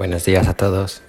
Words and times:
Buenos 0.00 0.24
días 0.24 0.48
a 0.48 0.54
todos. 0.54 1.02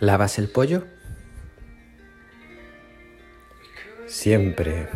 ¿Lavas 0.00 0.40
el 0.40 0.48
pollo? 0.48 0.82
Siempre, 4.08 4.88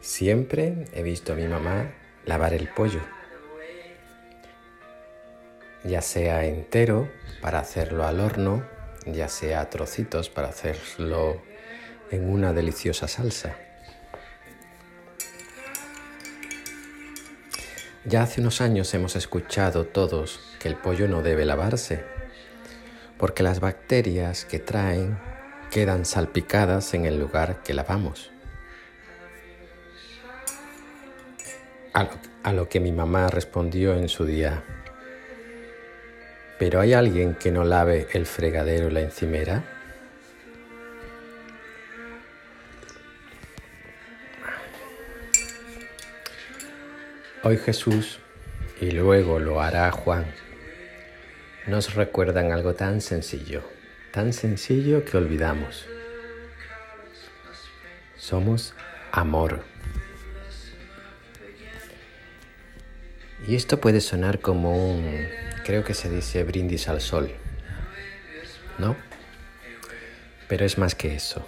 siempre 0.00 0.84
he 0.92 1.02
visto 1.02 1.32
a 1.32 1.34
mi 1.34 1.48
mamá 1.48 1.90
lavar 2.24 2.54
el 2.54 2.68
pollo, 2.68 3.00
ya 5.82 6.02
sea 6.02 6.44
entero 6.44 7.10
para 7.40 7.58
hacerlo 7.58 8.06
al 8.06 8.20
horno, 8.20 8.75
ya 9.06 9.28
sea 9.28 9.70
trocitos 9.70 10.28
para 10.28 10.48
hacerlo 10.48 11.42
en 12.10 12.28
una 12.28 12.52
deliciosa 12.52 13.08
salsa. 13.08 13.56
Ya 18.04 18.22
hace 18.22 18.40
unos 18.40 18.60
años 18.60 18.92
hemos 18.94 19.16
escuchado 19.16 19.86
todos 19.86 20.40
que 20.60 20.68
el 20.68 20.76
pollo 20.76 21.08
no 21.08 21.22
debe 21.22 21.44
lavarse 21.44 22.04
porque 23.18 23.42
las 23.42 23.60
bacterias 23.60 24.44
que 24.44 24.58
traen 24.58 25.18
quedan 25.70 26.04
salpicadas 26.04 26.94
en 26.94 27.06
el 27.06 27.18
lugar 27.18 27.62
que 27.62 27.74
lavamos. 27.74 28.30
A 32.42 32.52
lo, 32.52 32.68
que 32.68 32.78
mi 32.78 32.92
mamá 32.92 33.28
respondió 33.28 33.94
en 33.94 34.10
su 34.10 34.26
día, 34.26 34.62
¿pero 36.58 36.80
hay 36.80 36.94
alguien 36.94 37.34
que 37.34 37.50
no 37.50 37.64
lave 37.64 38.08
el 38.12 38.26
fregadero 38.26 38.88
y 38.88 38.92
la 38.92 39.00
encimera? 39.00 39.64
Hoy 47.42 47.58
Jesús, 47.58 48.18
y 48.80 48.90
luego 48.90 49.38
lo 49.38 49.60
hará 49.60 49.90
Juan, 49.92 50.26
nos 51.66 51.94
recuerdan 51.94 52.50
algo 52.50 52.74
tan 52.74 53.00
sencillo, 53.00 53.62
tan 54.10 54.32
sencillo 54.32 55.04
que 55.04 55.16
olvidamos. 55.16 55.86
Somos 58.16 58.74
amor. 59.12 59.62
Y 63.46 63.54
esto 63.54 63.80
puede 63.80 64.00
sonar 64.00 64.40
como 64.40 64.76
un, 64.76 65.28
creo 65.64 65.84
que 65.84 65.94
se 65.94 66.10
dice 66.10 66.42
brindis 66.42 66.88
al 66.88 67.00
sol, 67.00 67.30
¿no? 68.78 68.96
Pero 70.48 70.64
es 70.64 70.78
más 70.78 70.96
que 70.96 71.14
eso. 71.14 71.46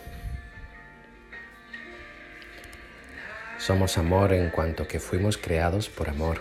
Somos 3.58 3.98
amor 3.98 4.32
en 4.32 4.50
cuanto 4.50 4.86
que 4.86 5.00
fuimos 5.00 5.36
creados 5.36 5.88
por 5.88 6.08
amor. 6.08 6.41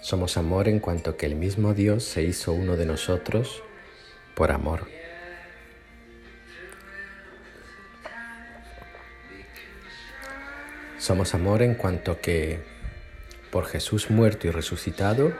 Somos 0.00 0.36
amor 0.36 0.66
en 0.66 0.80
cuanto 0.80 1.16
que 1.16 1.26
el 1.26 1.36
mismo 1.36 1.74
Dios 1.74 2.02
se 2.02 2.24
hizo 2.24 2.52
uno 2.52 2.76
de 2.76 2.86
nosotros 2.86 3.62
por 4.34 4.50
amor. 4.50 4.99
Somos 11.00 11.32
amor 11.32 11.62
en 11.62 11.74
cuanto 11.74 12.20
que 12.20 12.60
por 13.50 13.64
Jesús 13.64 14.10
muerto 14.10 14.46
y 14.46 14.50
resucitado, 14.50 15.32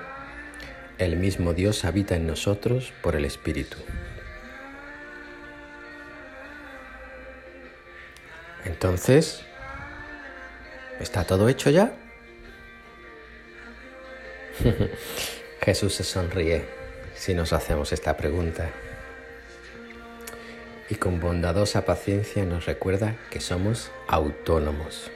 el 0.97 1.17
mismo 1.17 1.53
Dios 1.53 1.85
habita 1.85 2.17
en 2.17 2.27
nosotros 2.27 2.95
por 3.03 3.15
el 3.15 3.27
Espíritu. 3.27 3.77
Entonces, 8.65 9.43
¿está 10.99 11.25
todo 11.25 11.51
hecho 11.51 11.69
ya? 11.69 11.93
Jesús 15.61 15.95
se 15.95 16.05
sonríe 16.05 16.65
si 17.15 17.35
nos 17.35 17.53
hacemos 17.53 17.93
esta 17.93 18.17
pregunta 18.17 18.71
y 20.89 20.95
con 20.95 21.21
bondadosa 21.21 21.85
paciencia 21.85 22.47
nos 22.47 22.65
recuerda 22.65 23.17
que 23.31 23.41
somos 23.41 23.91
autónomos, 24.09 25.11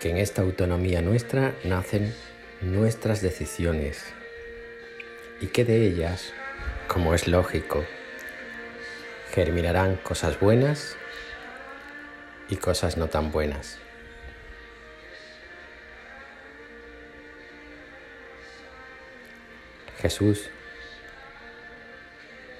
que 0.00 0.10
en 0.10 0.18
esta 0.18 0.42
autonomía 0.42 1.02
nuestra 1.02 1.54
nacen 1.64 2.14
nuestras 2.60 3.22
decisiones 3.22 4.04
y 5.40 5.48
que 5.48 5.64
de 5.64 5.86
ellas, 5.86 6.32
como 6.88 7.14
es 7.14 7.28
lógico, 7.28 7.84
germinarán 9.32 9.96
cosas 9.96 10.40
buenas 10.40 10.96
y 12.48 12.56
cosas 12.56 12.96
no 12.96 13.08
tan 13.08 13.32
buenas. 13.32 13.78
Jesús 19.98 20.50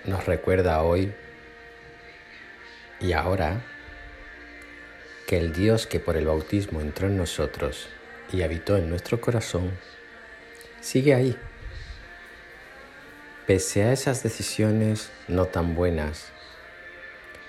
nos 0.04 0.26
recuerda 0.26 0.82
hoy 0.82 1.12
y 3.00 3.12
ahora 3.12 3.60
que 5.26 5.38
el 5.38 5.52
Dios 5.52 5.86
que 5.88 5.98
por 5.98 6.16
el 6.16 6.26
bautismo 6.26 6.80
entró 6.80 7.08
en 7.08 7.16
nosotros 7.16 7.88
y 8.32 8.42
habitó 8.42 8.76
en 8.76 8.88
nuestro 8.88 9.20
corazón, 9.20 9.72
sigue 10.80 11.14
ahí, 11.14 11.36
pese 13.46 13.82
a 13.82 13.92
esas 13.92 14.22
decisiones 14.22 15.10
no 15.26 15.46
tan 15.46 15.74
buenas, 15.74 16.30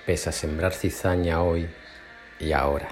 pese 0.06 0.30
a 0.30 0.32
sembrar 0.32 0.72
cizaña 0.72 1.42
hoy 1.42 1.68
y 2.40 2.52
ahora. 2.52 2.88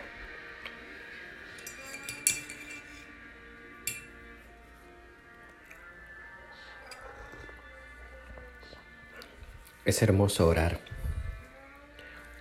Es 9.85 10.03
hermoso 10.03 10.49
orar, 10.49 10.81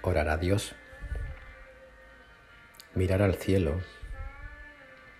orar 0.02 0.30
a 0.30 0.38
Dios, 0.38 0.76
mirar 2.96 3.22
al 3.22 3.36
cielo, 3.36 3.82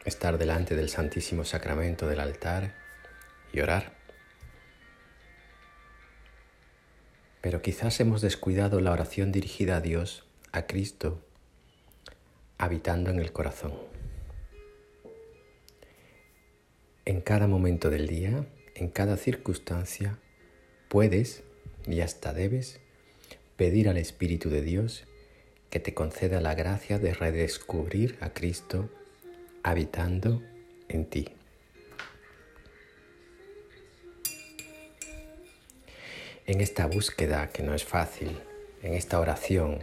estar 0.06 0.38
delante 0.38 0.76
del 0.76 0.90
Santísimo 0.90 1.44
Sacramento 1.44 2.08
del 2.08 2.22
altar 2.22 2.74
y 3.52 3.60
orar. 3.60 3.94
Pero 7.42 7.62
quizás 7.62 8.00
hemos 8.00 8.22
descuidado 8.22 8.80
la 8.80 8.92
oración 8.92 9.32
dirigida 9.32 9.78
a 9.78 9.82
Dios, 9.82 10.26
a 10.54 10.68
Cristo, 10.68 11.22
habitando 12.58 13.12
en 13.12 13.20
el 13.20 13.34
corazón. 13.34 13.74
En 17.04 17.22
cada 17.22 17.48
momento 17.48 17.90
del 17.90 18.08
día, 18.08 18.48
en 18.74 18.90
cada 18.90 19.18
circunstancia, 19.18 20.18
puedes 20.88 21.44
y 21.86 22.00
hasta 22.00 22.34
debes 22.34 22.80
pedir 23.58 23.90
al 23.90 23.98
Espíritu 23.98 24.50
de 24.50 24.62
Dios 24.62 25.06
que 25.70 25.80
te 25.80 25.94
conceda 25.94 26.42
la 26.42 26.56
gracia 26.56 27.00
de 27.00 27.14
redescubrir 27.14 28.18
a 28.22 28.30
Cristo 28.32 28.90
habitando 29.64 30.42
en 30.88 31.06
ti. 31.06 31.30
En 36.46 36.62
esta 36.62 36.86
búsqueda 36.86 37.50
que 37.50 37.64
no 37.64 37.74
es 37.74 37.84
fácil, 37.84 38.40
en 38.84 38.94
esta 38.94 39.20
oración, 39.20 39.80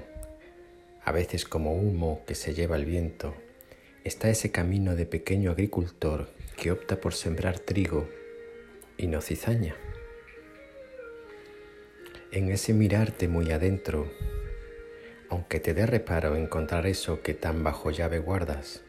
a 1.04 1.12
veces 1.12 1.44
como 1.44 1.74
humo 1.74 2.22
que 2.26 2.34
se 2.34 2.54
lleva 2.54 2.76
el 2.76 2.84
viento, 2.84 3.34
está 4.04 4.30
ese 4.30 4.52
camino 4.52 4.94
de 4.94 5.06
pequeño 5.06 5.50
agricultor 5.50 6.28
que 6.56 6.70
opta 6.70 7.00
por 7.00 7.14
sembrar 7.14 7.58
trigo 7.58 8.08
y 8.96 9.08
no 9.08 9.20
cizaña 9.20 9.74
en 12.32 12.50
ese 12.50 12.72
mirarte 12.72 13.28
muy 13.28 13.52
adentro, 13.52 14.10
aunque 15.32 15.60
te 15.60 15.72
dé 15.72 15.86
reparo 15.86 16.36
encontrar 16.36 16.86
eso 16.86 17.22
que 17.22 17.32
tan 17.32 17.64
bajo 17.64 17.90
llave 17.90 18.18
guardas, 18.18 18.82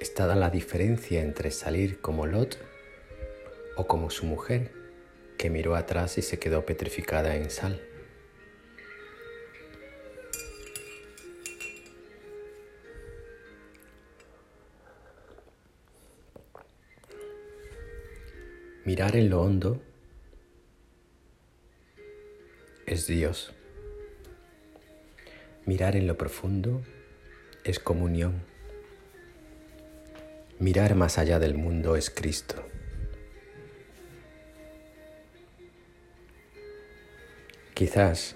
está 0.00 0.32
la 0.36 0.50
diferencia 0.50 1.20
entre 1.20 1.50
salir 1.50 2.00
como 2.00 2.26
Lot 2.26 2.58
o 3.74 3.88
como 3.88 4.10
su 4.10 4.24
mujer, 4.24 4.70
que 5.36 5.50
miró 5.50 5.74
atrás 5.74 6.16
y 6.18 6.22
se 6.22 6.38
quedó 6.38 6.64
petrificada 6.64 7.34
en 7.34 7.50
sal. 7.50 7.82
Mirar 18.84 19.16
en 19.16 19.28
lo 19.28 19.42
hondo 19.42 19.82
es 22.86 23.08
Dios. 23.08 23.52
Mirar 25.70 25.94
en 25.94 26.08
lo 26.08 26.18
profundo 26.18 26.82
es 27.62 27.78
comunión. 27.78 28.42
Mirar 30.58 30.96
más 30.96 31.16
allá 31.16 31.38
del 31.38 31.54
mundo 31.54 31.94
es 31.94 32.10
Cristo. 32.10 32.56
Quizás 37.72 38.34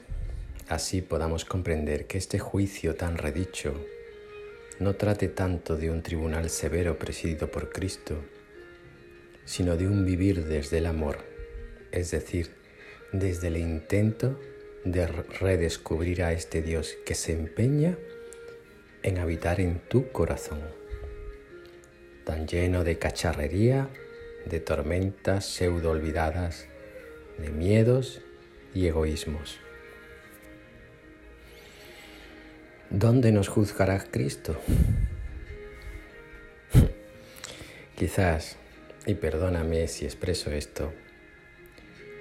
así 0.69 1.02
podamos 1.02 1.44
comprender 1.44 2.06
que 2.06 2.19
este 2.19 2.38
juicio 2.38 2.94
tan 2.94 3.19
redicho 3.19 3.84
no 4.78 4.94
trate 4.94 5.26
tanto 5.26 5.76
de 5.76 5.90
un 5.90 6.04
tribunal 6.04 6.48
severo 6.50 7.00
presidido 7.00 7.50
por 7.50 7.70
Cristo, 7.70 8.14
sino 9.44 9.76
de 9.76 9.88
un 9.88 10.04
vivir 10.04 10.44
desde 10.44 10.78
el 10.78 10.86
amor, 10.86 11.19
es 11.90 12.12
decir, 12.12 12.52
desde 13.12 13.48
el 13.48 13.56
intento 13.56 14.38
de 14.84 15.06
redescubrir 15.06 16.22
a 16.22 16.32
este 16.32 16.60
Dios 16.62 16.94
que 17.06 17.14
se 17.14 17.32
empeña 17.32 17.96
en 19.02 19.19
habitar 19.19 19.60
en 19.60 19.81
tu 19.81 20.10
corazón, 20.12 20.60
tan 22.25 22.46
lleno 22.46 22.84
de 22.84 22.98
cacharrería, 22.98 23.88
de 24.44 24.60
tormentas 24.60 25.46
pseudo 25.46 25.90
olvidadas, 25.90 26.66
de 27.38 27.50
miedos 27.50 28.20
y 28.75 28.86
egoísmos. 28.86 29.58
¿Dónde 32.90 33.32
nos 33.32 33.48
juzgará 33.48 33.98
Cristo? 34.10 34.56
Quizás, 37.96 38.56
y 39.06 39.14
perdóname 39.14 39.88
si 39.88 40.04
expreso 40.04 40.50
esto, 40.50 40.92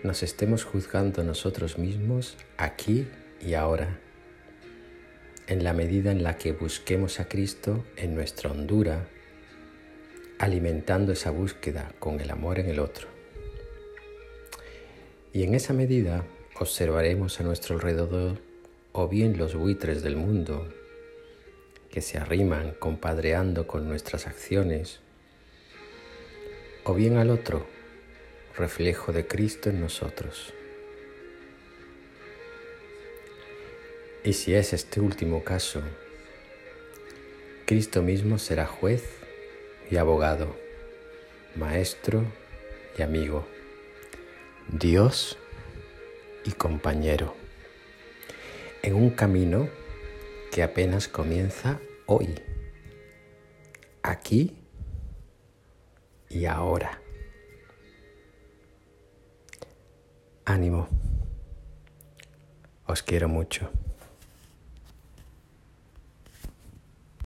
nos 0.04 0.22
estemos 0.22 0.66
juzgando 0.66 1.24
nosotros 1.24 1.78
mismos 1.78 2.36
aquí 2.58 3.08
y 3.42 3.54
ahora, 3.54 4.00
en 5.48 5.64
la 5.64 5.72
medida 5.72 6.12
en 6.12 6.24
la 6.24 6.38
que 6.38 6.52
busquemos 6.52 7.22
a 7.22 7.30
Cristo 7.30 7.86
en 7.96 8.14
nuestra 8.14 8.52
hondura, 8.52 9.08
alimentando 10.40 11.14
esa 11.14 11.32
búsqueda 11.32 11.94
con 12.00 12.20
el 12.20 12.32
amor 12.32 12.60
en 12.60 12.70
el 12.70 12.80
otro. 12.80 13.08
Y 15.32 15.44
en 15.44 15.56
esa 15.56 15.74
medida 15.74 16.26
observaremos 16.60 17.40
a 17.40 17.44
nuestro 17.44 17.76
alrededor 17.76 18.40
o 18.92 19.08
bien 19.08 19.38
los 19.38 19.56
buitres 19.56 20.04
del 20.04 20.18
mundo 20.18 20.68
que 21.90 22.02
se 22.02 22.18
arriman 22.18 22.76
compadreando 22.78 23.68
con 23.68 23.88
nuestras 23.88 24.28
acciones, 24.28 25.00
o 26.84 26.94
bien 26.94 27.18
al 27.18 27.30
otro, 27.30 27.66
reflejo 28.58 29.12
de 29.12 29.26
Cristo 29.26 29.70
en 29.70 29.82
nosotros. 29.82 30.54
Y 34.24 34.34
si 34.34 34.54
es 34.54 34.74
este 34.74 35.02
último 35.02 35.44
caso, 35.44 35.82
Cristo 37.66 38.02
mismo 38.02 38.38
será 38.40 38.66
juez 38.66 39.04
y 39.90 39.98
abogado, 39.98 40.56
maestro 41.56 42.24
y 42.98 43.02
amigo, 43.02 43.46
Dios 44.70 45.38
y 46.46 46.52
compañero, 46.52 47.36
en 48.82 48.96
un 48.96 49.10
camino 49.10 49.68
que 50.52 50.64
apenas 50.64 51.08
comienza 51.08 51.80
hoy, 52.06 52.36
aquí 54.04 54.56
y 56.30 56.46
ahora. 56.46 57.03
Ánimo. 60.46 60.88
Os 62.86 63.02
quiero 63.02 63.30
mucho. 63.30 63.70